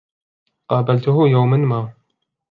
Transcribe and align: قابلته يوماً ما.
قابلته 0.67 1.27
يوماً 1.27 1.57
ما. 1.57 1.93